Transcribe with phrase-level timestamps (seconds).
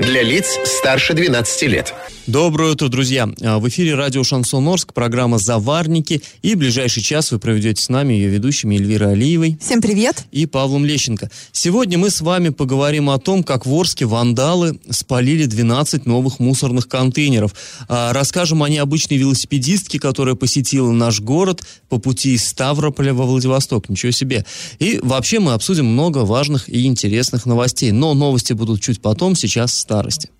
[0.00, 1.92] Для лиц старше 12 лет.
[2.28, 3.26] Доброе утро, друзья.
[3.42, 6.22] А, в эфире радио Шансон Орск, программа «Заварники».
[6.42, 9.58] И ближайший час вы проведете с нами ее ведущими Эльвирой Алиевой.
[9.60, 10.26] Всем привет.
[10.30, 11.30] И Павлом Лещенко.
[11.52, 16.86] Сегодня мы с вами поговорим о том, как в Орске вандалы спалили 12 новых мусорных
[16.86, 17.54] контейнеров.
[17.88, 23.88] А, расскажем о необычной велосипедистке, которая посетила наш город по пути из Ставрополя во Владивосток.
[23.88, 24.44] Ничего себе.
[24.78, 27.90] И вообще мы обсудим много важных и интересных новостей.
[27.90, 30.30] Но новости будут чуть потом, сейчас старости.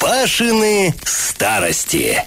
[0.00, 2.20] Пашины старости.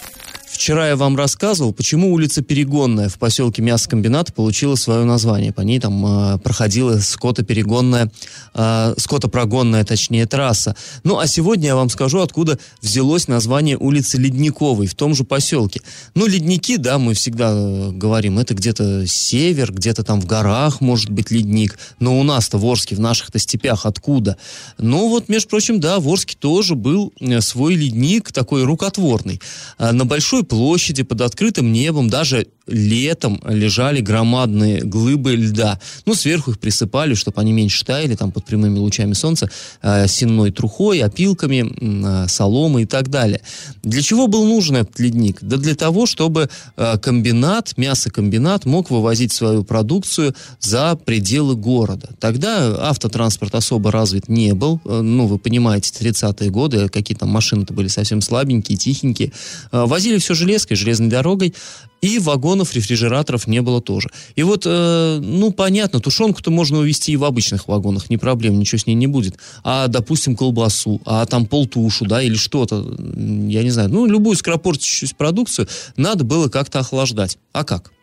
[0.56, 5.52] Вчера я вам рассказывал, почему улица Перегонная в поселке Мясокомбинат получила свое название.
[5.52, 8.10] По ней там э, проходила скотоперегонная,
[8.54, 10.78] э, скотопрогонная, точнее, трасса.
[11.04, 15.82] Ну, а сегодня я вам скажу, откуда взялось название улицы Ледниковой в том же поселке.
[16.16, 21.10] Ну, ледники, да, мы всегда э, говорим, это где-то север, где-то там в горах может
[21.10, 21.78] быть ледник.
[22.00, 24.38] Но у нас-то в Орске, в наших-то степях откуда?
[24.78, 29.42] Ну, вот, между прочим, да, в Орске тоже был э, свой ледник, такой рукотворный.
[29.78, 35.80] А на большой площади под открытым небом даже летом лежали громадные глыбы льда.
[36.06, 39.50] Ну, сверху их присыпали, чтобы они меньше таяли, там под прямыми лучами солнца,
[39.82, 43.42] э, сенной трухой, опилками, э, соломой и так далее.
[43.84, 45.40] Для чего был нужен этот ледник?
[45.42, 52.10] Да для того, чтобы э, комбинат, мясокомбинат мог вывозить свою продукцию за пределы города.
[52.20, 54.82] Тогда автотранспорт особо развит не был.
[54.86, 59.32] Э, ну, вы понимаете, 30-е годы, какие там машины-то были совсем слабенькие, тихенькие.
[59.72, 61.54] Э, возили все железкой, железной дорогой,
[62.02, 64.10] и вагонов, рефрижераторов не было тоже.
[64.36, 68.78] И вот, э, ну, понятно, тушенку-то можно увезти и в обычных вагонах, не проблем, ничего
[68.78, 69.38] с ней не будет.
[69.64, 75.16] А, допустим, колбасу, а там полтушу, да, или что-то, я не знаю, ну, любую скоропортящуюся
[75.16, 75.68] продукцию
[75.98, 77.38] надо было как-то охлаждать.
[77.54, 77.95] А как?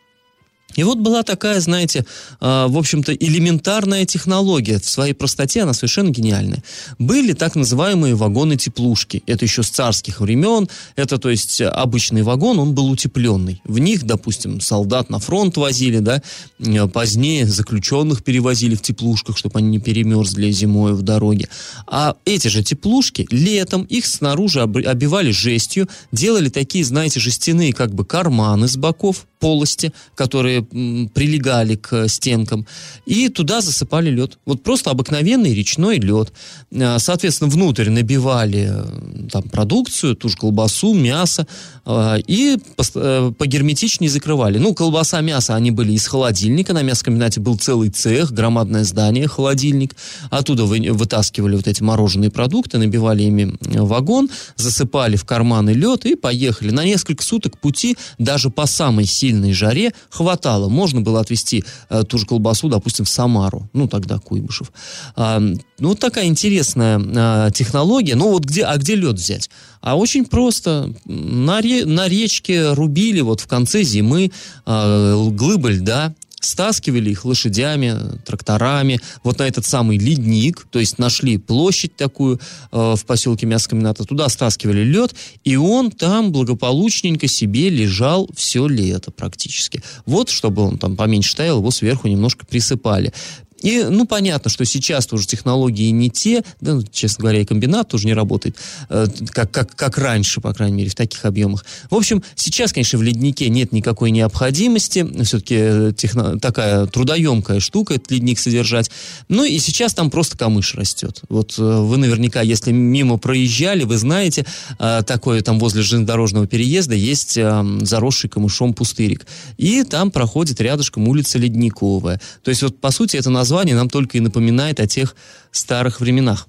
[0.77, 2.01] И вот была такая, знаете,
[2.41, 4.79] э, в общем-то, элементарная технология.
[4.79, 6.63] В своей простоте она совершенно гениальная.
[6.99, 9.23] Были так называемые вагоны-теплушки.
[9.27, 10.69] Это еще с царских времен.
[10.97, 13.61] Это, то есть, обычный вагон, он был утепленный.
[13.65, 16.23] В них, допустим, солдат на фронт возили, да,
[16.59, 21.49] э, позднее заключенных перевозили в теплушках, чтобы они не перемерзли зимой в дороге.
[21.87, 28.05] А эти же теплушки летом их снаружи обивали жестью, делали такие, знаете, жестяные как бы
[28.05, 32.67] карманы с боков, полости, которые прилегали к стенкам,
[33.07, 34.39] и туда засыпали лед.
[34.47, 36.33] Вот просто обыкновенный речной лед.
[36.75, 41.47] А, соответственно, внутрь набивали э, там продукцию, ту же колбасу, мясо,
[41.85, 42.59] а, и
[42.95, 44.59] э, погерметичнее закрывали.
[44.59, 49.97] Ну, колбаса, мясо, они были из холодильника, на мясокомбинате был целый цех, громадное здание, холодильник.
[50.31, 56.15] Оттуда вы, вытаскивали вот эти мороженые продукты, набивали ими вагон, засыпали в карманы лед и
[56.15, 56.71] поехали.
[56.71, 60.52] На несколько суток пути даже по самой сильной жаре хватало.
[60.59, 63.69] Можно было отвезти э, ту же колбасу, допустим, в Самару.
[63.73, 64.73] Ну, тогда Куйбышев.
[65.17, 68.15] А, ну, вот такая интересная а, технология.
[68.15, 69.51] Ну, вот где, а где лед взять?
[69.81, 70.93] А очень просто.
[71.05, 74.31] На, ре, на речке рубили вот в конце зимы
[74.65, 76.15] а, глыбы льда,
[76.45, 82.41] стаскивали их лошадями, тракторами, вот на этот самый ледник, то есть нашли площадь такую
[82.73, 85.15] э, в поселке Мясокомбината, туда стаскивали лед,
[85.45, 89.83] и он там благополучненько себе лежал все лето практически.
[90.05, 93.13] Вот, чтобы он там поменьше таял, его сверху немножко присыпали.
[93.63, 97.89] И, ну, понятно, что сейчас тоже технологии не те, да, ну, честно говоря, и комбинат
[97.89, 98.57] тоже не работает,
[98.89, 101.65] э, как, как, как раньше, по крайней мере, в таких объемах.
[101.91, 107.95] В общем, сейчас, конечно, в леднике нет никакой необходимости, все-таки э, техно, такая трудоемкая штука,
[107.95, 108.91] этот ледник содержать.
[109.29, 111.23] Ну, и сейчас там просто камыш растет.
[111.29, 114.45] Вот э, вы наверняка, если мимо проезжали, вы знаете,
[114.79, 119.27] э, такое там возле железнодорожного переезда есть э, заросший камышом пустырик.
[119.57, 122.21] И там проходит рядышком улица Ледниковая.
[122.43, 125.15] То есть, вот, по сути, это название название нам только и напоминает о тех
[125.51, 126.49] старых временах.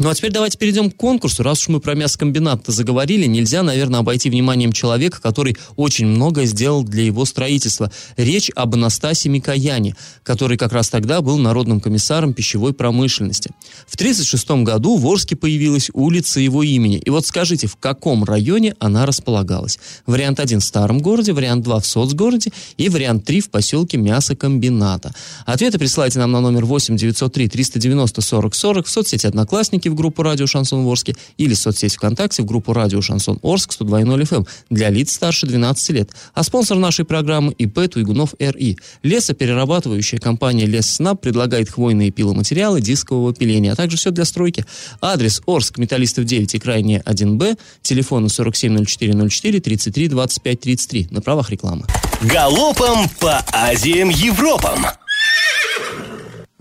[0.00, 1.44] Ну а теперь давайте перейдем к конкурсу.
[1.44, 6.82] Раз уж мы про мясокомбинат заговорили, нельзя, наверное, обойти вниманием человека, который очень многое сделал
[6.82, 7.92] для его строительства.
[8.16, 9.94] Речь об Анастасии Микояне,
[10.24, 13.50] который как раз тогда был народным комиссаром пищевой промышленности.
[13.86, 16.96] В 1936 году в Орске появилась улица его имени.
[16.96, 19.78] И вот скажите, в каком районе она располагалась?
[20.06, 25.12] Вариант 1 в старом городе, вариант 2 в соцгороде и вариант 3 в поселке мясокомбината.
[25.46, 29.94] Ответы присылайте нам на номер 8 903 390 40 40 в соцсети Одноклассники Одноклассники в
[29.94, 34.90] группу «Радио Шансон Орске» или соцсеть ВКонтакте в группу «Радио Шансон Орск» 102.0 FM для
[34.90, 36.10] лиц старше 12 лет.
[36.34, 38.78] А спонсор нашей программы ИП Туйгунов РИ.
[39.02, 44.64] Лесоперерабатывающая компания Лесснаб предлагает хвойные пиломатериалы дискового пиления, а также все для стройки.
[45.00, 51.84] Адрес Орск, Металлистов 9 и крайне 1Б, телефоны 470404 33 25 33 на правах рекламы.
[52.22, 54.86] Галопом по Азиям Европам!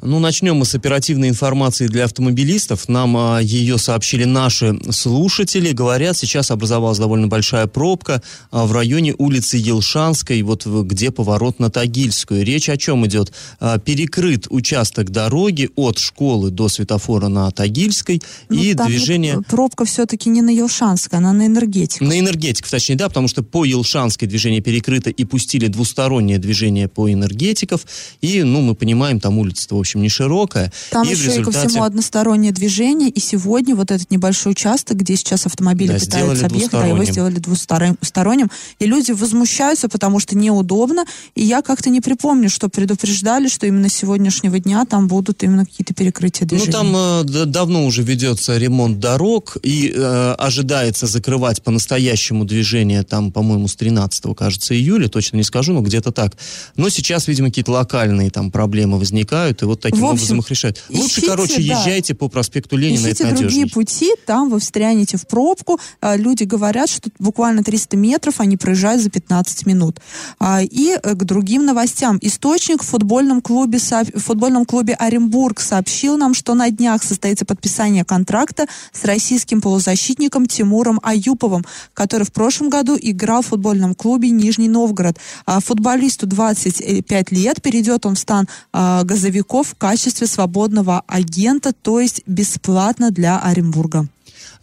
[0.06, 2.90] Ну, начнем мы с оперативной информации для автомобилистов.
[2.90, 5.72] Нам а, ее сообщили наши слушатели.
[5.72, 8.22] Говорят, сейчас образовалась довольно большая пробка
[8.52, 12.44] а, в районе улицы Елшанской, вот где поворот на Тагильскую.
[12.44, 13.32] Речь о чем идет?
[13.62, 19.42] А, перекрыт участок дороги от школы до светофора на Тагильской ну, и движение...
[19.48, 22.06] Пробка все-таки не на Елшанской, она на энергетиков.
[22.06, 27.10] На энергетиков, точнее, да, потому что по Елшанской движение перекрыто и пустили двустороннее движение по
[27.10, 27.86] энергетиков.
[28.20, 30.72] И, ну, мы понимаем, там улица-то, в общем, общем, не широкая.
[30.90, 31.42] Там и еще результате...
[31.42, 36.00] и ко всему одностороннее движение, и сегодня вот этот небольшой участок, где сейчас автомобили да,
[36.00, 38.50] пытаются объехать, да, его сделали двусторонним.
[38.80, 41.06] И люди возмущаются, потому что неудобно,
[41.36, 45.66] и я как-то не припомню, что предупреждали, что именно с сегодняшнего дня там будут именно
[45.66, 46.72] какие-то перекрытия движения.
[46.72, 53.32] Ну, там э, давно уже ведется ремонт дорог, и э, ожидается закрывать по-настоящему движение там,
[53.32, 56.36] по-моему, с 13 кажется, июля, точно не скажу, но где-то так.
[56.76, 60.50] Но сейчас, видимо, какие-то локальные там проблемы возникают, и вот таким в общем, образом их
[60.50, 60.84] решают.
[60.90, 61.62] Лучше, ищите, короче, да.
[61.62, 65.80] езжайте по проспекту Ленина, ищите это другие пути, там вы встрянете в пробку.
[66.02, 70.00] А, люди говорят, что буквально 300 метров они проезжают за 15 минут.
[70.40, 72.18] А, и э, к другим новостям.
[72.22, 78.06] Источник в футбольном клубе, в футбольном клубе Оренбург сообщил нам, что на днях состоится подписание
[78.06, 84.70] контракта с российским полузащитником Тимуром Аюповым, который в прошлом году играл в футбольном клубе Нижний
[84.70, 85.18] Новгород.
[85.46, 92.22] А, футболисту 25 лет, перейдет он в стан газовиков в качестве свободного агента, то есть
[92.28, 94.08] бесплатно для Оренбурга.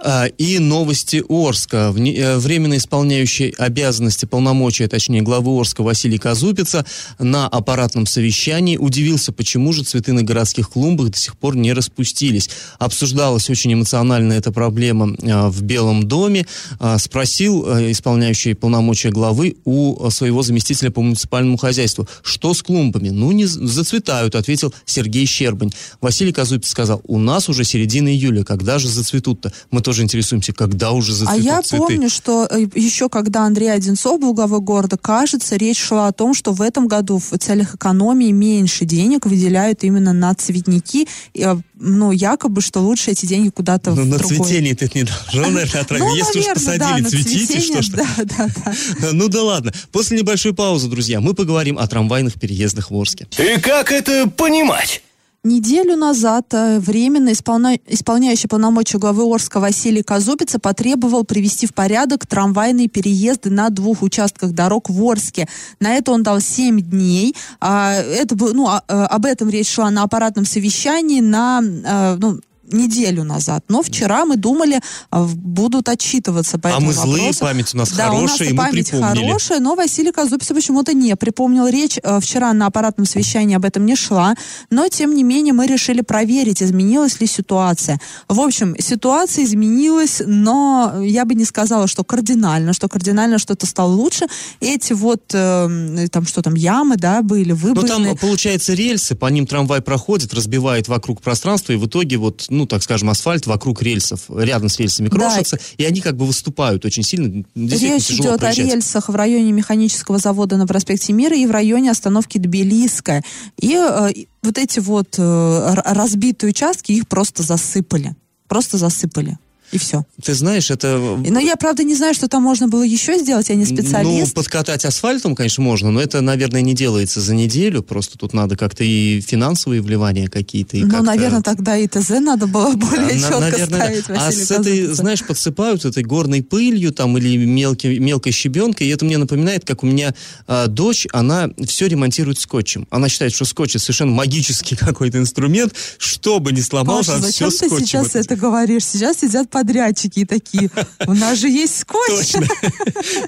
[0.02, 1.94] А, и новости Орска.
[1.94, 6.86] Э, временно исполняющий обязанности полномочия, точнее, главы Орска Василий Казупица
[7.18, 12.48] на аппаратном совещании удивился, почему же цветы на городских клумбах до сих пор не распустились.
[12.78, 16.46] Обсуждалась очень эмоционально эта проблема э, в Белом доме.
[16.78, 23.10] А, спросил э, исполняющий полномочия главы у своего заместителя по муниципальному хозяйству, что с клумбами?
[23.10, 25.72] Ну, не зацветают, ответил Сергей Щербань.
[26.00, 29.52] Василий Казупиц сказал, у нас уже середина июля, когда же зацветут-то?
[29.70, 31.84] Мы тоже интересуемся, когда уже зацветут А я цветы.
[31.84, 36.32] помню, что э, еще когда Андрей Одинцов был главой города, кажется, речь шла о том,
[36.32, 41.08] что в этом году в целях экономии меньше денег выделяют именно на цветники.
[41.34, 44.36] Э, ну, якобы, что лучше эти деньги куда-то ну, в на другой...
[44.36, 46.04] цветение ты не должен, наверное, отравить.
[46.04, 47.88] Ну, Если уж посадили, цветите, что ж.
[47.88, 49.08] Да, да, да.
[49.10, 49.72] Ну да ладно.
[49.90, 53.26] После небольшой паузы, друзья, мы поговорим о трамвайных переездах в Орске.
[53.38, 55.02] И как это понимать?
[55.42, 57.78] Неделю назад э, временно исполня...
[57.86, 64.52] исполняющий полномочия главы Орска Василий Казупица потребовал привести в порядок трамвайные переезды на двух участках
[64.52, 65.48] дорог в Орске.
[65.80, 67.34] На это он дал 7 дней.
[67.58, 72.38] А, это, ну, а, э, об этом речь шла на аппаратном совещании на э, ну,
[72.72, 73.64] неделю назад.
[73.68, 74.80] Но вчера мы думали,
[75.10, 77.08] а, будут отчитываться по а этому вопросу.
[77.08, 80.48] А мы злые, память у нас да, хорошая, у нас память хорошая, но Василий Казупис
[80.48, 81.98] почему-то не припомнил речь.
[82.02, 84.34] Э, вчера на аппаратном совещании об этом не шла,
[84.70, 88.00] но тем не менее мы решили проверить, изменилась ли ситуация.
[88.28, 93.92] В общем, ситуация изменилась, но я бы не сказала, что кардинально, что кардинально что-то стало
[93.92, 94.26] лучше.
[94.60, 97.98] Эти вот, э, там что там, ямы, да, были выбраны.
[97.98, 102.46] Ну там, получается, рельсы, по ним трамвай проходит, разбивает вокруг пространства, и в итоге вот,
[102.48, 105.62] ну, так скажем, асфальт вокруг рельсов, рядом с рельсами крошится, да.
[105.78, 107.44] и они как бы выступают очень сильно.
[107.54, 108.58] Речь идет проезжать.
[108.58, 113.22] о рельсах в районе механического завода на проспекте Мира и в районе остановки Тбилисская.
[113.58, 114.12] И э,
[114.42, 118.14] вот эти вот э, разбитые участки, их просто засыпали.
[118.48, 119.38] Просто засыпали
[119.72, 120.04] и все.
[120.22, 120.98] Ты знаешь, это...
[120.98, 124.28] Но я, правда, не знаю, что там можно было еще сделать, я не специалист.
[124.28, 128.56] Ну, подкатать асфальтом, конечно, можно, но это, наверное, не делается за неделю, просто тут надо
[128.56, 130.76] как-то и финансовые вливания какие-то.
[130.76, 134.46] И ну, наверное, тогда и ТЗ надо было более на, четко наверное, ставить, Василий А
[134.46, 139.18] с этой, знаешь, подсыпают этой горной пылью там или мелкой, мелкой щебенкой, и это мне
[139.18, 140.14] напоминает, как у меня
[140.46, 142.86] а, дочь, она все ремонтирует скотчем.
[142.90, 147.50] Она считает, что скотч это совершенно магический какой-то инструмент, что бы ни сломался, Паша, все
[147.50, 147.68] скотчем.
[147.68, 148.84] зачем ты сейчас это говоришь?
[148.84, 150.70] Сейчас сидят подрядчики и такие,
[151.06, 152.34] у нас же есть скотч.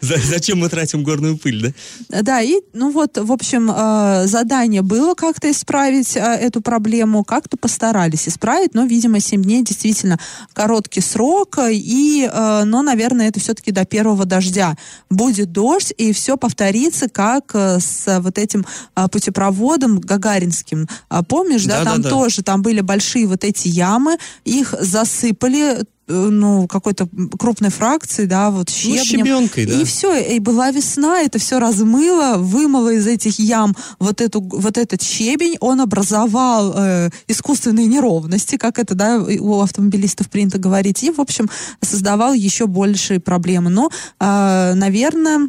[0.01, 1.75] Зачем мы тратим горную пыль,
[2.09, 2.23] да?
[2.23, 7.59] Да, и, ну вот, в общем, э, задание было как-то исправить э, эту проблему, как-то
[7.59, 10.19] постарались исправить, но, видимо, 7 дней действительно
[10.55, 14.77] короткий срок, и, э, но, наверное, это все-таки до первого дождя.
[15.11, 18.65] Будет дождь, и все повторится, как с вот этим
[19.11, 20.89] путепроводом гагаринским.
[21.11, 25.85] А помнишь, да, да там да, тоже, там были большие вот эти ямы, их засыпали
[26.13, 28.97] ну, какой-то крупной фракции, да, вот ну, щебнем.
[28.97, 29.81] Ну, щебенкой, да.
[29.81, 34.79] И все, и была весна, это все размыло, вымыло из этих ям вот, эту, вот
[34.79, 41.11] этот щебень, он образовал э, искусственные неровности, как это, да, у автомобилистов принято говорить, и,
[41.11, 41.49] в общем,
[41.81, 43.71] создавал еще большие проблемы.
[43.71, 43.91] Но,
[44.21, 45.49] э, наверное,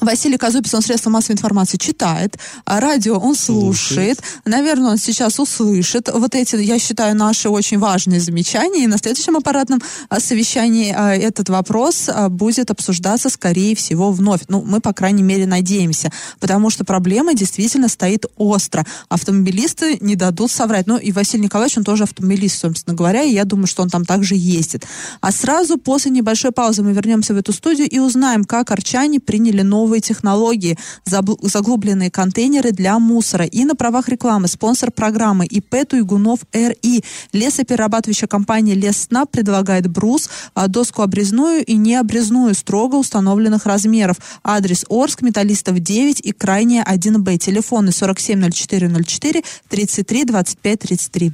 [0.00, 3.92] Василий Казупис, он средства массовой информации читает, а радио он слушает.
[3.92, 4.22] слушает.
[4.44, 8.84] Наверное, он сейчас услышит вот эти, я считаю, наши очень важные замечания.
[8.84, 14.42] И на следующем аппаратном а, совещании а, этот вопрос а, будет обсуждаться, скорее всего, вновь.
[14.48, 16.10] Ну, мы, по крайней мере, надеемся.
[16.40, 18.84] Потому что проблема действительно стоит остро.
[19.08, 20.86] Автомобилисты не дадут соврать.
[20.86, 24.04] Ну, и Василий Николаевич, он тоже автомобилист, собственно говоря, и я думаю, что он там
[24.04, 24.86] также ездит.
[25.20, 29.62] А сразу после небольшой паузы мы вернемся в эту студию и узнаем, как арчане приняли
[29.62, 33.44] новые новые технологии, заглубленные контейнеры для мусора.
[33.44, 37.04] И на правах рекламы спонсор программы ИП Туйгунов РИ.
[37.32, 44.16] Лесоперерабатывающая компания Лесснаб предлагает брус, а, доску обрезную и необрезную строго установленных размеров.
[44.44, 47.38] Адрес Орск, Металлистов 9 и крайняя 1Б.
[47.38, 51.32] Телефоны 470404 33 25 33.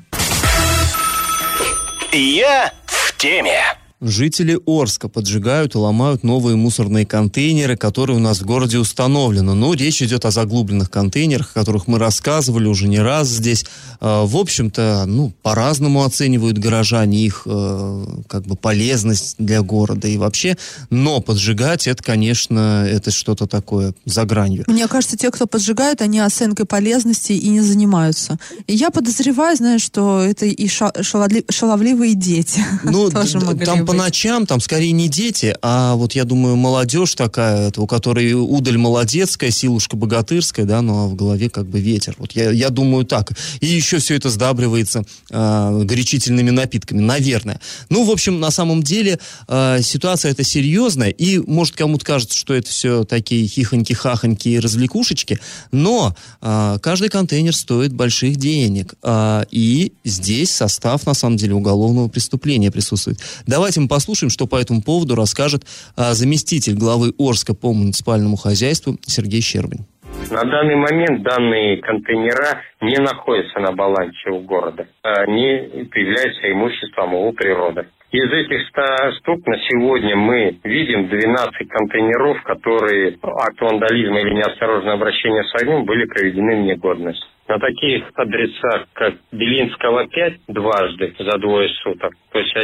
[2.12, 3.77] Я в теме.
[4.00, 9.54] Жители Орска поджигают и ломают новые мусорные контейнеры, которые у нас в городе установлены.
[9.54, 13.66] Но речь идет о заглубленных контейнерах, о которых мы рассказывали уже не раз здесь.
[14.00, 20.16] А, в общем-то, ну, по-разному оценивают горожане их э, как бы полезность для города и
[20.16, 20.56] вообще.
[20.90, 24.62] Но поджигать это, конечно, это что-то такое за гранью.
[24.68, 28.38] Мне кажется, те, кто поджигают, они оценкой полезности и не занимаются.
[28.68, 32.64] И я подозреваю, знаешь, что это и шаловливые дети.
[32.84, 37.86] Ну, там по ночам там скорее не дети, а вот я думаю молодежь такая, у
[37.86, 42.14] которой удаль молодецкая, силушка богатырская, да, но в голове как бы ветер.
[42.18, 43.32] Вот я, я думаю так.
[43.60, 47.60] И еще все это сдабривается э, горячительными напитками, наверное.
[47.88, 52.52] Ну, в общем, на самом деле э, ситуация эта серьезная, и может кому-то кажется, что
[52.52, 55.40] это все такие хихоньки-хахоньки и развлекушечки,
[55.72, 58.96] но э, каждый контейнер стоит больших денег.
[59.02, 63.18] Э, и здесь состав, на самом деле, уголовного преступления присутствует.
[63.46, 65.62] Давайте Давайте мы послушаем, что по этому поводу расскажет
[65.96, 69.86] а, заместитель главы Орска по муниципальному хозяйству Сергей Щербин.
[70.30, 74.88] На данный момент данные контейнера не находятся на балансе у города.
[75.02, 75.46] Они
[75.94, 77.86] являются имуществом у природы.
[78.10, 78.82] Из этих 100
[79.20, 85.84] штук на сегодня мы видим 12 контейнеров, которые акт вандализма или неосторожное обращение с огнем
[85.84, 87.22] были проведены в негодность.
[87.46, 92.56] На таких адресах, как Белинского 5, дважды за двое суток, то есть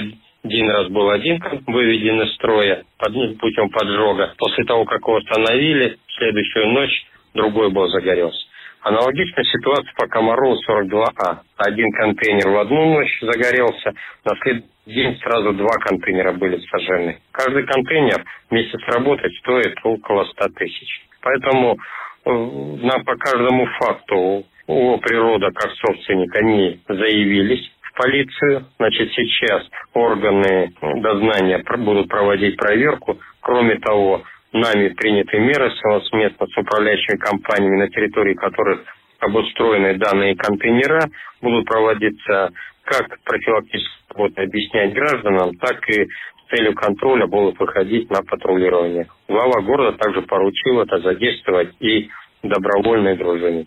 [0.45, 4.35] один раз был один выведен из строя путем поджога.
[4.37, 8.47] После того, как его остановили, в следующую ночь другой был загорелся.
[8.83, 11.39] Аналогичная ситуация по Комарову 42А.
[11.57, 13.95] Один контейнер в одну ночь загорелся,
[14.27, 17.19] на следующий день сразу два контейнера были сожжены.
[17.33, 21.07] Каждый контейнер вместе с работой стоит около 100 тысяч.
[21.23, 21.79] Поэтому
[22.27, 28.67] э, нам по каждому факту о природа как собственник они заявились полицию.
[28.79, 33.19] Значит, сейчас органы дознания будут проводить проверку.
[33.41, 34.23] Кроме того,
[34.53, 38.81] нами приняты меры совместно с управляющими компаниями, на территории которых
[39.21, 41.09] обустроены данные контейнера,
[41.41, 42.51] будут проводиться
[42.85, 49.07] как профилактические работы объяснять гражданам, так и с целью контроля будут выходить на патрулирование.
[49.29, 52.11] Глава города также поручил это задействовать и
[52.43, 53.67] добровольные дружины.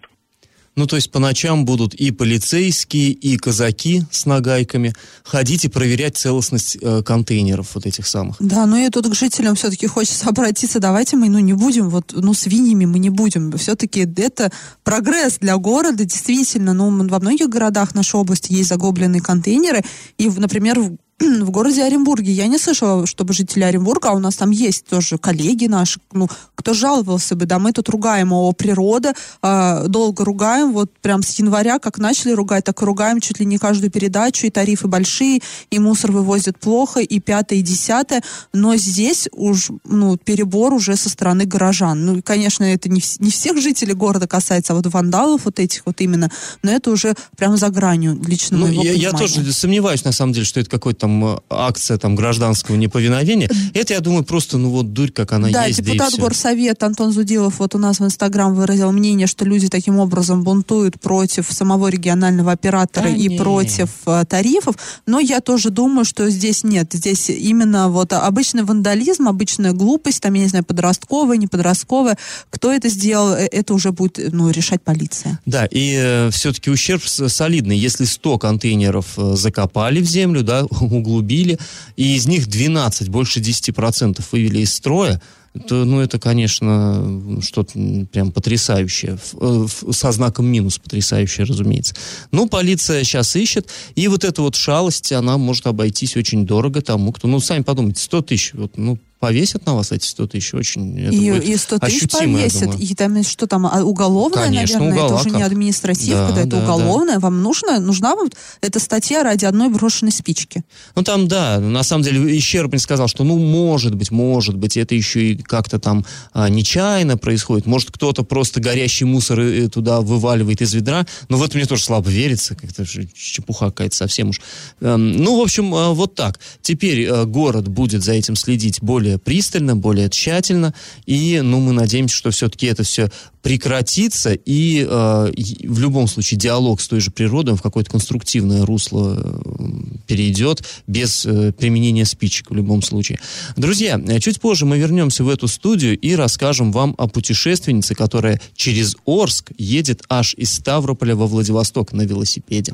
[0.78, 4.94] Ну, то есть по ночам будут и полицейские, и казаки с нагайками
[5.24, 8.36] ходить и проверять целостность э, контейнеров вот этих самых.
[8.40, 10.80] Да, но и тут к жителям все-таки хочется обратиться.
[10.80, 13.52] Давайте мы, ну, не будем, вот, ну, свиньями мы не будем.
[13.58, 14.52] Все-таки это
[14.84, 16.74] прогресс для города, действительно.
[16.74, 19.84] Ну, во многих городах нашей области есть загубленные контейнеры.
[20.20, 22.32] И, например, в в городе Оренбурге.
[22.32, 26.28] Я не слышала, чтобы жители Оренбурга, а у нас там есть тоже коллеги наши, ну,
[26.56, 31.40] кто жаловался бы, да, мы тут ругаем о природа, э, долго ругаем, вот прям с
[31.40, 35.42] января, как начали ругать, так и ругаем чуть ли не каждую передачу, и тарифы большие,
[35.72, 38.22] и мусор вывозят плохо, и пятое, и десятое,
[38.54, 42.06] но здесь уж, ну, перебор уже со стороны горожан.
[42.06, 46.00] Ну, конечно, это не, не всех жителей города касается, а вот вандалов вот этих вот
[46.02, 46.30] именно,
[46.62, 50.46] но это уже прям за гранью лично ну, я, я тоже сомневаюсь, на самом деле,
[50.46, 53.50] что это какой-то там акция там гражданского неповиновения.
[53.74, 55.82] Это, я думаю, просто, ну вот, дурь, как она да, есть.
[55.82, 60.00] депутат да горсовета Антон Зудилов вот у нас в Инстаграм выразил мнение, что люди таким
[60.00, 63.38] образом бунтуют против самого регионального оператора да и не.
[63.38, 64.76] против э, тарифов.
[65.06, 66.90] Но я тоже думаю, что здесь нет.
[66.92, 72.18] Здесь именно вот обычный вандализм, обычная глупость, там, я не знаю, подростковая, не подростковая.
[72.50, 75.40] Кто это сделал, э, это уже будет ну, решать полиция.
[75.46, 77.78] Да, и э, все-таки ущерб солидный.
[77.78, 80.66] Если 100 контейнеров э, закопали в землю, да,
[80.98, 81.58] углубили,
[81.96, 85.22] и из них 12, больше 10% вывели из строя,
[85.68, 87.74] то, ну, это, конечно, что-то
[88.12, 89.18] прям потрясающее.
[89.40, 91.96] Э, со знаком минус потрясающее, разумеется.
[92.32, 97.12] Ну, полиция сейчас ищет, и вот эта вот шалость, она может обойтись очень дорого тому,
[97.12, 97.28] кто...
[97.28, 101.16] Ну, сами подумайте, 100 тысяч, вот, ну, повесят на вас эти 100 тысяч, очень это
[101.16, 105.16] и, будет и 100 тысяч повесят, и там что там, а, уголовное, Конечно, наверное, уголовка.
[105.16, 107.20] это уже не административка, да, это да, уголовное, да.
[107.20, 108.30] вам нужно, нужна вам
[108.62, 110.64] эта статья ради одной брошенной спички.
[110.96, 114.94] Ну там, да, на самом деле Ищербин сказал, что ну может быть, может быть, это
[114.96, 120.62] еще и как-то там а, нечаянно происходит, может кто-то просто горящий мусор э, туда вываливает
[120.62, 124.42] из ведра, но в это мне тоже слабо верится, как-то чепуха какая-то совсем уж.
[124.82, 126.40] Эм, ну, в общем, а, вот так.
[126.62, 130.74] Теперь э, город будет за этим следить более более пристально, более тщательно,
[131.06, 133.10] и, ну, мы надеемся, что все-таки это все
[133.42, 135.32] прекратится, и, э,
[135.64, 139.68] в любом случае диалог с той же природой в какое-то конструктивное русло э,
[140.06, 143.20] перейдет без э, применения спичек в любом случае.
[143.56, 148.42] Друзья, э, чуть позже мы вернемся в эту студию и расскажем вам о путешественнице, которая
[148.56, 152.74] через Орск едет аж из Ставрополя во Владивосток на велосипеде.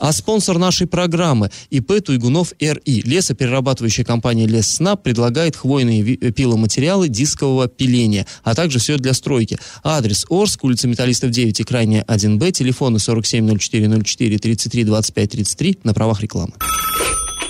[0.00, 3.02] А спонсор нашей программы ИП Туйгунов РИ.
[3.02, 9.58] Лесоперерабатывающая компания Леснаб предлагает хвойные пиломатериалы дискового пиления, а также все для стройки.
[9.84, 16.22] Адрес Орск, улица Металлистов 9 и крайняя 1Б, телефоны 470404 33 25 33 на правах
[16.22, 16.54] рекламы.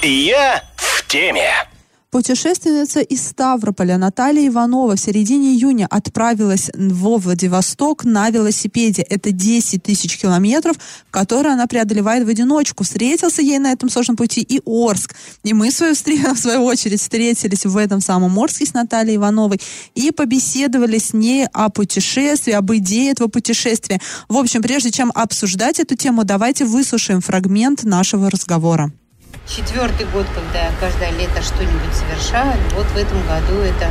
[0.02, 1.69] Я в теме.
[2.10, 9.02] Путешественница из Ставрополя Наталья Иванова в середине июня отправилась во Владивосток на велосипеде.
[9.02, 10.76] Это 10 тысяч километров,
[11.12, 12.82] которые она преодолевает в одиночку.
[12.82, 15.14] Встретился ей на этом сложном пути и Орск.
[15.44, 15.94] И мы, в свою,
[16.34, 19.60] в свою очередь, встретились в этом самом Орске с Натальей Ивановой
[19.94, 24.00] и побеседовали с ней о путешествии, об идее этого путешествия.
[24.28, 28.90] В общем, прежде чем обсуждать эту тему, давайте выслушаем фрагмент нашего разговора
[29.50, 32.54] четвертый год, когда я каждое лето что-нибудь совершаю.
[32.76, 33.90] Вот в этом году это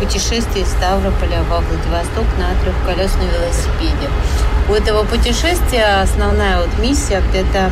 [0.00, 4.10] путешествие из Ставрополя во Владивосток на трехколесном велосипеде.
[4.68, 7.70] У этого путешествия основная вот миссия– это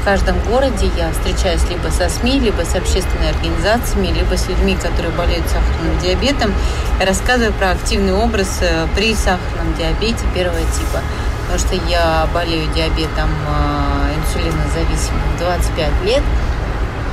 [0.00, 4.74] в каждом городе я встречаюсь либо со СМИ, либо с общественными организациями, либо с людьми,
[4.74, 6.52] которые болеют сахарным диабетом.
[7.00, 10.98] Рассказываю про активный образ э, при сахарном диабете первого типа.
[11.46, 16.22] Потому что я болею диабетом э, инсулинозависимым 25 лет–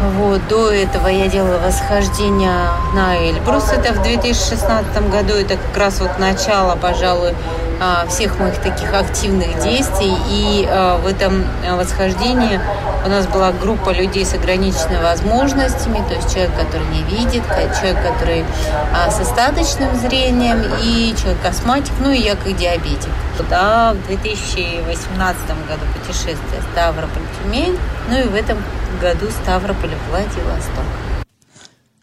[0.02, 2.54] вот, до этого я делала восхождение
[2.94, 3.72] на Эльбрус.
[3.74, 5.34] Это в 2016 году.
[5.34, 7.34] Это как раз вот начало, пожалуй,
[7.82, 10.16] а, всех моих таких активных действий.
[10.30, 12.62] И а, в этом восхождении
[13.06, 17.44] у нас была группа людей с ограниченными возможностями, то есть человек, который не видит,
[17.80, 18.46] человек, который
[18.94, 23.10] а, с остаточным зрением и человек астматик, ну и я как диабетик.
[23.50, 27.78] Да, в 2018 году путешествие Ставрополь-Тюмень,
[28.10, 28.58] ну и в этом
[29.00, 31.09] году Ставрополь Владивосток.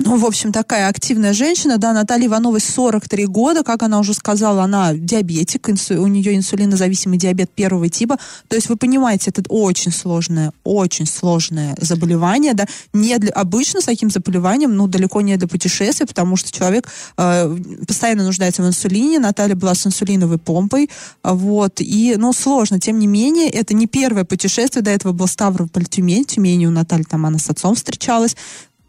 [0.07, 4.63] Ну, в общем, такая активная женщина, да, Наталья Ивановой 43 года, как она уже сказала,
[4.63, 8.17] она диабетик, инсу, у нее инсулинозависимый диабет первого типа,
[8.47, 13.87] то есть вы понимаете, это очень сложное, очень сложное заболевание, да, не для, обычно с
[13.87, 17.57] таким заболеванием, ну, далеко не для путешествия, потому что человек э,
[17.89, 20.89] постоянно нуждается в инсулине, Наталья была с инсулиновой помпой,
[21.25, 26.27] вот, и, ну, сложно, тем не менее, это не первое путешествие, до этого был Ставрополь-Тюмень,
[26.27, 28.37] Тюмень у Натальи, там она с отцом встречалась,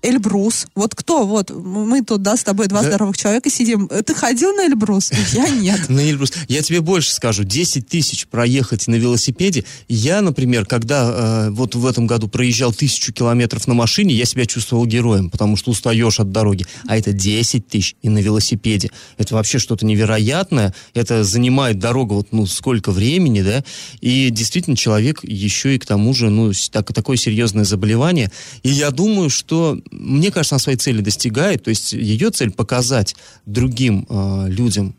[0.07, 0.67] Эльбрус.
[0.75, 1.25] Вот кто?
[1.25, 2.89] Вот мы тут, да, с тобой два да.
[2.89, 3.87] здоровых человека сидим.
[3.87, 5.11] Ты ходил на Эльбрус?
[5.33, 5.89] Я нет.
[5.89, 6.33] На Эльбрус.
[6.47, 7.43] Я тебе больше скажу.
[7.43, 9.65] 10 тысяч проехать на велосипеде.
[9.87, 14.45] Я, например, когда э, вот в этом году проезжал тысячу километров на машине, я себя
[14.45, 16.65] чувствовал героем, потому что устаешь от дороги.
[16.87, 18.91] А это 10 тысяч и на велосипеде.
[19.17, 20.73] Это вообще что-то невероятное.
[20.93, 23.63] Это занимает дорога вот, ну, сколько времени, да?
[24.01, 28.31] И действительно человек еще и к тому же, ну, так, такое серьезное заболевание.
[28.63, 31.63] И я думаю, что мне кажется, она своей цели достигает.
[31.63, 34.95] То есть ее цель показать другим э, людям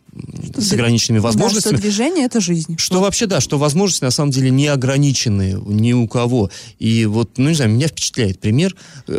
[0.56, 1.72] с ограниченными возможностями.
[1.72, 2.76] Да, что движение это жизнь.
[2.78, 6.50] Что вообще, да, что возможности на самом деле не ограничены ни у кого.
[6.78, 8.74] И вот, ну не знаю, меня впечатляет пример.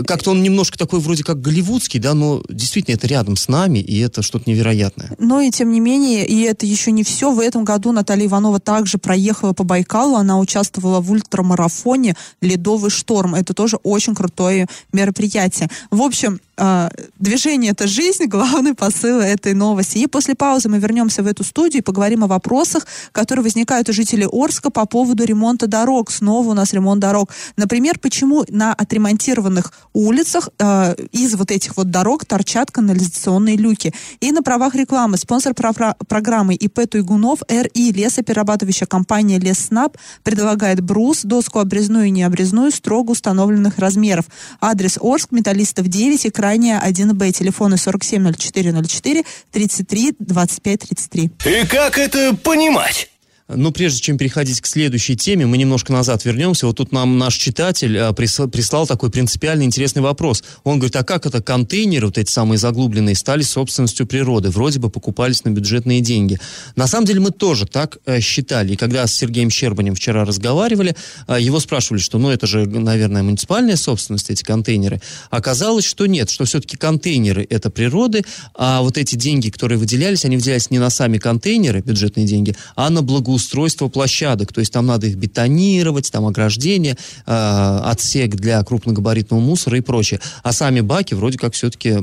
[0.05, 3.99] Как-то он немножко такой вроде как голливудский, да, но действительно это рядом с нами, и
[3.99, 5.11] это что-то невероятное.
[5.19, 7.31] Но и тем не менее, и это еще не все.
[7.31, 13.35] В этом году Наталья Иванова также проехала по Байкалу, она участвовала в ультрамарафоне «Ледовый шторм».
[13.35, 15.69] Это тоже очень крутое мероприятие.
[15.91, 19.99] В общем, э, движение— это жизнь, главный посыл этой новости.
[19.99, 23.93] И после паузы мы вернемся в эту студию и поговорим о вопросах, которые возникают у
[23.93, 26.11] жителей Орска по поводу ремонта дорог.
[26.11, 27.29] Снова у нас ремонт дорог.
[27.57, 33.93] Например, почему на отремонтированных улицах э, из вот этих вот дорог торчат канализационные люки.
[34.19, 35.73] И на правах рекламы спонсор про
[36.07, 43.77] программы ИП Туйгунов РИ лесоперерабатывающая компания Лесснаб предлагает брус, доску обрезную и необрезную строго установленных
[43.77, 44.25] размеров.
[44.61, 47.31] Адрес Орск, Металлистов 9 и крайняя 1Б.
[47.31, 51.31] Телефоны 470404 33 25 33.
[51.45, 53.09] И как это понимать?
[53.49, 56.67] Но прежде чем переходить к следующей теме, мы немножко назад вернемся.
[56.67, 60.43] Вот тут нам наш читатель а, прислал, такой принципиальный интересный вопрос.
[60.63, 64.51] Он говорит, а как это контейнеры, вот эти самые заглубленные, стали собственностью природы?
[64.51, 66.37] Вроде бы покупались на бюджетные деньги.
[66.75, 68.73] На самом деле мы тоже так э, считали.
[68.73, 70.95] И когда с Сергеем Щербанем вчера разговаривали,
[71.27, 75.01] э, его спрашивали, что ну это же, наверное, муниципальная собственность, эти контейнеры.
[75.31, 80.37] Оказалось, что нет, что все-таки контейнеры это природы, а вот эти деньги, которые выделялись, они
[80.37, 84.85] выделялись не на сами контейнеры, бюджетные деньги, а на благоустройство устройство площадок, то есть там
[84.85, 90.19] надо их бетонировать, там ограждение, э, отсек для крупногабаритного мусора и прочее.
[90.43, 91.93] А сами баки вроде как все-таки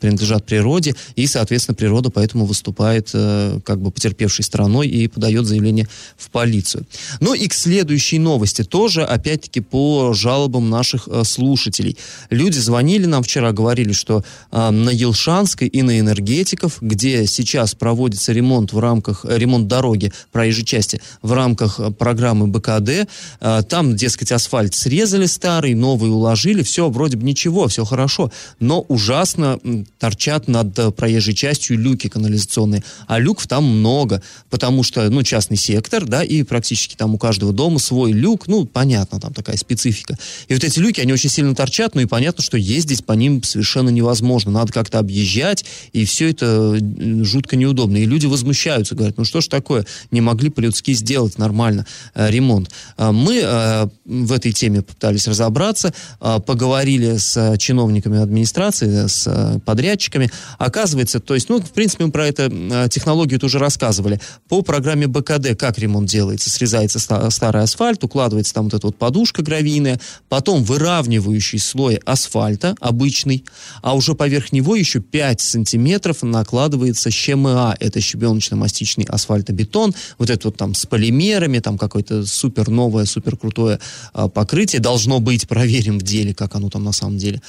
[0.00, 5.88] принадлежат природе, и, соответственно, природа поэтому выступает э, как бы потерпевшей стороной и подает заявление
[6.16, 6.86] в полицию.
[7.20, 11.96] Ну и к следующей новости, тоже, опять-таки, по жалобам наших э, слушателей.
[12.30, 18.32] Люди звонили нам вчера, говорили, что э, на Елшанской и на Энергетиков, где сейчас проводится
[18.32, 23.08] ремонт в рамках, э, ремонт дороги проезжей части, части в рамках э, программы БКД.
[23.40, 28.80] Э, там, дескать, асфальт срезали старый, новый уложили, все вроде бы ничего, все хорошо, но
[28.80, 29.58] ужасно
[29.98, 32.82] торчат над э, проезжей частью люки канализационные.
[33.06, 37.52] А люков там много, потому что, ну, частный сектор, да, и практически там у каждого
[37.52, 40.18] дома свой люк, ну, понятно, там такая специфика.
[40.48, 43.42] И вот эти люки, они очень сильно торчат, ну и понятно, что ездить по ним
[43.42, 44.52] совершенно невозможно.
[44.52, 46.78] Надо как-то объезжать, и все это
[47.24, 47.96] жутко неудобно.
[47.98, 52.70] И люди возмущаются, говорят, ну что ж такое, не могли по-людски сделать нормально э, ремонт.
[52.96, 60.30] Э, мы э, в этой теме пытались разобраться, поговорили с чиновниками администрации, с подрядчиками.
[60.58, 62.50] Оказывается, то есть, ну, в принципе, мы про эту
[62.90, 64.20] технологию тоже рассказывали.
[64.48, 66.50] По программе БКД как ремонт делается?
[66.50, 66.98] Срезается
[67.30, 73.44] старый асфальт, укладывается там вот эта вот подушка гравийная, потом выравнивающий слой асфальта обычный,
[73.82, 80.56] а уже поверх него еще 5 сантиметров накладывается ЩМА, это щебеночно-мастичный асфальтобетон, вот это вот
[80.64, 83.78] там с полимерами, там какое-то супер новое, супер крутое
[84.14, 87.42] а, покрытие должно быть, проверим в деле, как оно там на самом деле.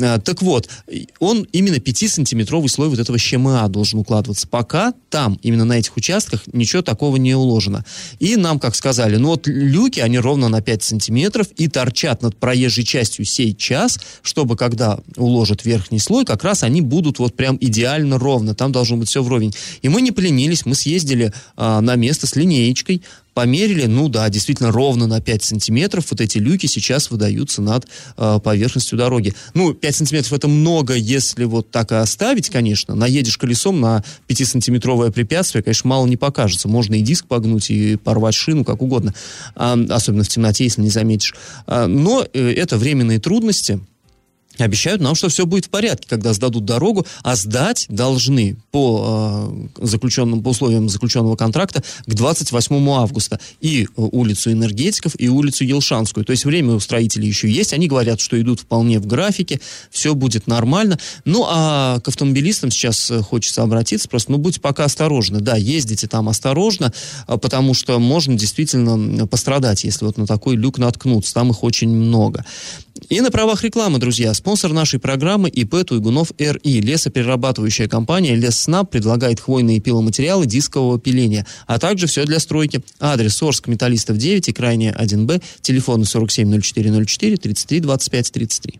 [0.00, 0.70] А, так вот,
[1.18, 4.48] он именно 5-сантиметровый слой вот этого ЩМА должен укладываться.
[4.48, 7.84] Пока там, именно на этих участках, ничего такого не уложено.
[8.20, 12.36] И нам, как сказали, ну вот люки, они ровно на 5 сантиметров и торчат над
[12.36, 17.58] проезжей частью сей час, чтобы когда уложат верхний слой, как раз они будут вот прям
[17.60, 19.52] идеально ровно, там должно быть все вровень.
[19.82, 23.02] И мы не поленились, мы съездили а, на место с линеечкой,
[23.34, 27.86] померили, ну да, действительно ровно на 5 сантиметров вот эти люки сейчас выдаются над
[28.16, 29.34] э, поверхностью дороги.
[29.54, 32.94] Ну, 5 сантиметров это много, если вот так и оставить, конечно.
[32.94, 36.68] Наедешь колесом на 5-сантиметровое препятствие, конечно, мало не покажется.
[36.68, 39.14] Можно и диск погнуть, и порвать шину, как угодно.
[39.54, 41.34] А, особенно в темноте, если не заметишь.
[41.66, 43.80] А, но э, это временные трудности,
[44.58, 49.86] обещают нам, что все будет в порядке, когда сдадут дорогу, а сдать должны по, э,
[49.86, 56.24] заключенным, по условиям заключенного контракта к 28 августа и улицу энергетиков, и улицу Елшанскую.
[56.24, 59.60] То есть время у строителей еще есть, они говорят, что идут вполне в графике,
[59.90, 60.98] все будет нормально.
[61.24, 65.40] Ну, а к автомобилистам сейчас хочется обратиться, просто, ну, будьте пока осторожны.
[65.40, 66.92] Да, ездите там осторожно,
[67.26, 71.88] а, потому что можно действительно пострадать, если вот на такой люк наткнуться, там их очень
[71.88, 72.44] много.
[73.08, 76.80] И на правах рекламы, друзья, спонсор нашей программы ИП Туйгунов РИ.
[76.80, 82.82] Лесоперерабатывающая компания Лесснаб предлагает хвойные пиломатериалы дискового пиления, а также все для стройки.
[82.98, 88.78] Адрес Орск, Металлистов 9 и крайняя 1Б, телефоны 470404 33 25 33.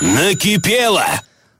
[0.00, 1.04] Накипело!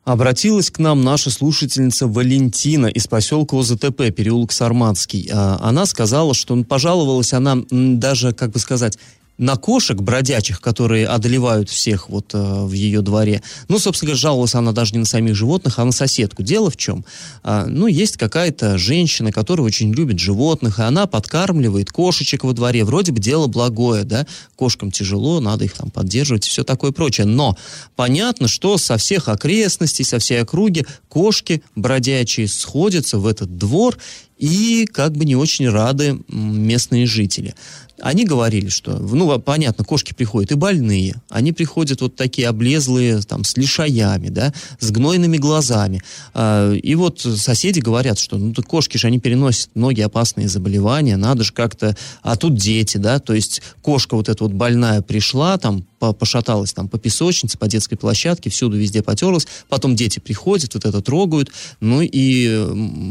[0.09, 5.29] Обратилась к нам наша слушательница Валентина из поселка ОЗТП, переулок Сарматский.
[5.31, 8.97] А, она сказала, что пожаловалась она даже, как бы сказать,
[9.39, 13.43] на кошек бродячих, которые одолевают всех вот э, в ее дворе.
[13.69, 16.43] Ну, собственно говоря, жаловалась она даже не на самих животных, а на соседку.
[16.43, 17.05] Дело в чем?
[17.45, 22.85] А, ну, есть какая-то женщина, которая очень любит животных, и она подкармливает кошечек во дворе.
[22.85, 27.27] Вроде бы дело благое, да, кошкам тяжело, надо их там поддерживать и все такое прочее.
[27.27, 27.57] Но
[27.95, 33.97] понятно, что со всех окрестностей, со всей округи кошки бродячие сходятся в этот двор
[34.39, 37.55] и как бы не очень рады местные жители.
[38.01, 43.43] Они говорили, что, ну, понятно, кошки приходят и больные, они приходят вот такие облезлые, там,
[43.43, 46.01] с лишаями, да, с гнойными глазами.
[46.33, 51.43] А, и вот соседи говорят, что, ну, кошки же, они переносят многие опасные заболевания, надо
[51.43, 55.85] же как-то, а тут дети, да, то есть кошка вот эта вот больная пришла, там,
[55.99, 59.47] пошаталась там по песочнице, по детской площадке, всюду везде потерлась.
[59.69, 61.51] Потом дети приходят, вот это трогают.
[61.81, 62.65] Ну и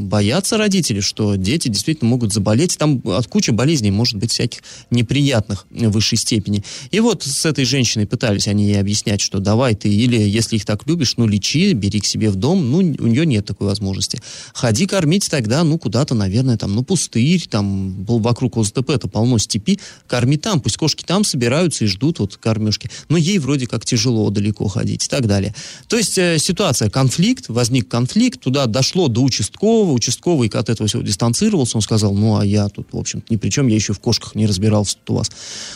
[0.05, 2.77] боятся родители, что дети действительно могут заболеть.
[2.77, 6.63] Там от кучи болезней может быть всяких неприятных в высшей степени.
[6.91, 10.65] И вот с этой женщиной пытались они ей объяснять, что давай ты или, если их
[10.65, 12.71] так любишь, ну лечи, бери к себе в дом.
[12.71, 14.21] Ну, у нее нет такой возможности.
[14.53, 19.37] Ходи кормить тогда, ну, куда-то, наверное, там, ну, пустырь, там, был вокруг ОЗТП, это полно
[19.37, 19.79] степи.
[20.07, 23.85] Корми там, пусть кошки там собираются и ждут вот кормеж девушки, но ей вроде как
[23.85, 25.53] тяжело далеко ходить и так далее.
[25.87, 31.01] То есть э, ситуация, конфликт, возник конфликт, туда дошло до участкового, участковый от этого всего
[31.01, 33.99] дистанцировался, он сказал, ну, а я тут, в общем ни при чем, я еще в
[33.99, 35.31] кошках не разбирался тут у вас.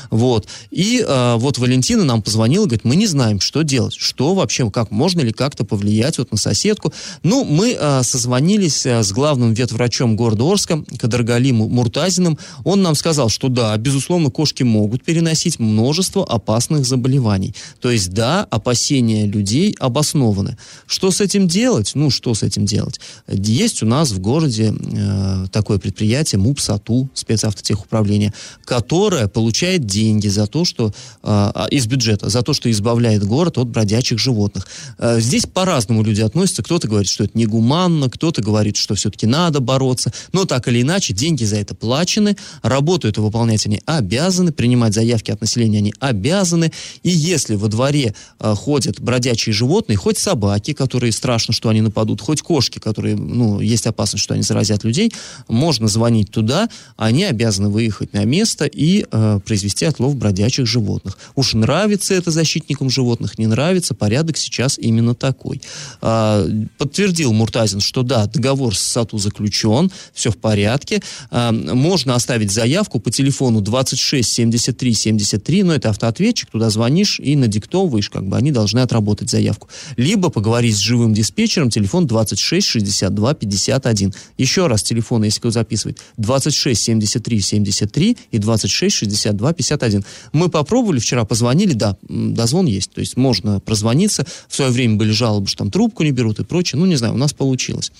[0.09, 0.47] Вот.
[0.71, 4.91] И э, вот Валентина нам позвонила, говорит, мы не знаем, что делать, что вообще, как,
[4.91, 6.93] можно ли как-то повлиять вот на соседку.
[7.23, 13.29] Ну, мы э, созвонились э, с главным ветврачом города Орска, Кадаргалим Муртазиным, он нам сказал,
[13.29, 17.55] что да, безусловно, кошки могут переносить множество опасных заболеваний.
[17.79, 20.57] То есть, да, опасения людей обоснованы.
[20.85, 21.91] Что с этим делать?
[21.95, 22.99] Ну, что с этим делать?
[23.27, 28.33] Есть у нас в городе э, такое предприятие МУПСАТУ, спецавтотехуправление,
[28.65, 33.69] которое получает деньги за то, что э, из бюджета, за то, что избавляет город от
[33.69, 34.67] бродячих животных.
[34.97, 36.63] Э, здесь по-разному люди относятся.
[36.63, 40.11] Кто-то говорит, что это негуманно, кто-то говорит, что все-таки надо бороться.
[40.33, 45.31] Но так или иначе, деньги за это плачены, работу эту выполнять они обязаны, принимать заявки
[45.31, 46.71] от населения они обязаны.
[47.03, 52.21] И если во дворе э, ходят бродячие животные, хоть собаки, которые страшно, что они нападут,
[52.21, 55.11] хоть кошки, которые, ну, есть опасность, что они заразят людей,
[55.47, 61.17] можно звонить туда, они обязаны выехать на место и э, произвести отлов бродячих животных.
[61.35, 65.61] Уж нравится это защитникам животных, не нравится, порядок сейчас именно такой.
[66.01, 71.01] Э, подтвердил Муртазин, что да, договор с САТУ заключен, все в порядке.
[71.29, 77.35] Э, можно оставить заявку по телефону 26 73 73, но это автоответчик, туда звонишь и
[77.35, 79.67] надиктовываешь, как бы они должны отработать заявку.
[79.97, 84.13] Либо поговорить с живым диспетчером, телефон 26 62 51.
[84.37, 90.05] Еще раз телефон, если кто записывает, 26 73 73 и 26 62 51.
[90.33, 94.25] Мы попробовали, вчера позвонили, да, дозвон есть, то есть можно прозвониться.
[94.47, 96.79] В свое время были жалобы, что там трубку не берут и прочее.
[96.79, 97.91] Ну, не знаю, у нас получилось.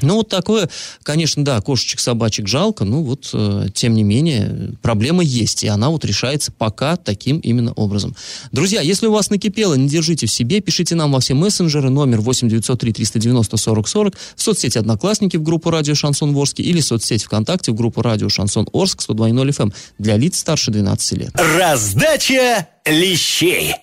[0.00, 0.68] Ну, вот такое,
[1.02, 5.88] конечно, да, кошечек, собачек жалко, но вот, э, тем не менее, проблема есть, и она
[5.90, 8.14] вот решается пока таким именно образом.
[8.52, 12.20] Друзья, если у вас накипело, не держите в себе, пишите нам во все мессенджеры, номер
[12.20, 16.84] 8 903 390 40 40, в соцсети «Одноклассники» в группу «Радио Шансон Ворске» или в
[16.84, 21.30] соцсети ВКонтакте в группу «Радио Шансон Орск» 102.0 FM эм для лиц старше 12 лет.
[21.34, 23.74] Раздача лещей.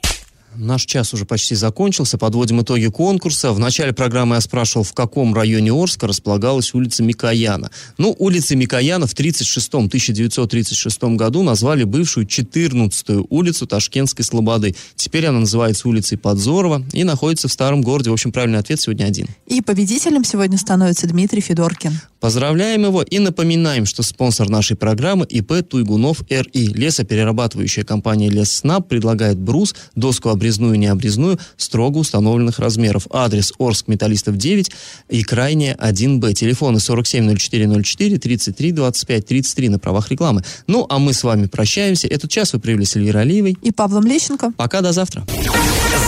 [0.56, 2.18] Наш час уже почти закончился.
[2.18, 3.52] Подводим итоги конкурса.
[3.52, 7.72] В начале программы я спрашивал, в каком районе Орска располагалась улица Микояна.
[7.98, 14.76] Ну, улица Микояна в 36 1936 году назвали бывшую 14-ю улицу Ташкентской Слободы.
[14.96, 18.10] Теперь она называется улицей Подзорова и находится в старом городе.
[18.10, 19.28] В общем, правильный ответ сегодня один.
[19.48, 22.00] И победителем сегодня становится Дмитрий Федоркин.
[22.24, 26.68] Поздравляем его и напоминаем, что спонсор нашей программы ИП Туйгунов РИ.
[26.68, 33.08] Лесоперерабатывающая компания Лесснаб предлагает брус, доску обрезную и необрезную строго установленных размеров.
[33.12, 34.72] Адрес Орск Металлистов 9
[35.10, 36.34] и крайне 1Б.
[36.34, 40.46] Телефоны 470404 33 25 33 на правах рекламы.
[40.66, 42.08] Ну, а мы с вами прощаемся.
[42.08, 43.58] Этот час вы провели с Эльвирой Алиевой.
[43.62, 44.54] И Павлом Лещенко.
[44.56, 45.26] Пока, до завтра.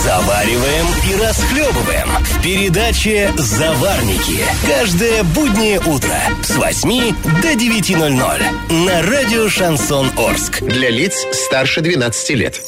[0.02, 4.40] Завариваем и расхлебываем в передаче «Заварники».
[4.66, 6.05] Каждое буднее утро
[6.42, 10.62] с 8 до 9.00 на радио «Шансон Орск».
[10.62, 12.60] Для лиц старше 12 лет.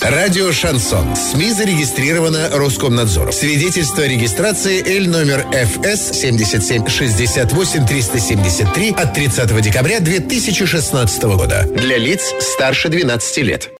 [0.00, 1.16] Радио «Шансон».
[1.16, 3.32] СМИ зарегистрировано Роскомнадзором.
[3.32, 11.66] Свидетельство о регистрации Л номер ФС 7768 373 от 30 декабря 2016 года.
[11.76, 13.70] Для лиц старше 12 лет.